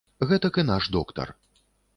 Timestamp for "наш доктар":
0.71-1.35